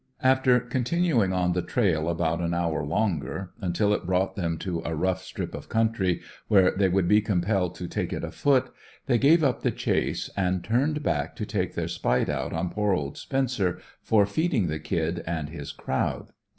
After 0.23 0.59
continuing 0.59 1.31
on 1.31 1.53
the 1.53 1.61
trail 1.61 2.09
about 2.09 2.41
an 2.41 2.55
hour 2.55 2.83
longer, 2.83 3.51
until 3.61 3.93
it 3.93 4.07
brought 4.07 4.35
them 4.35 4.57
to 4.57 4.81
a 4.83 4.95
rough 4.95 5.21
strip 5.21 5.53
of 5.53 5.69
country 5.69 6.21
where 6.47 6.71
they 6.71 6.89
would 6.89 7.07
be 7.07 7.21
compelled 7.21 7.75
to 7.75 7.87
take 7.87 8.11
it 8.11 8.23
afoot, 8.23 8.71
they 9.05 9.19
gave 9.19 9.43
up 9.43 9.61
the 9.61 9.69
chase, 9.69 10.27
and 10.35 10.63
turned 10.63 11.03
back 11.03 11.35
to 11.35 11.45
take 11.45 11.75
their 11.75 11.87
spite 11.87 12.29
out 12.29 12.51
on 12.51 12.71
poor 12.71 12.93
old 12.93 13.15
Spencer 13.15 13.79
for 14.01 14.25
feeding 14.25 14.69
the 14.69 14.79
"Kid" 14.79 15.23
and 15.27 15.49
his 15.51 15.71
crowd. 15.71 16.31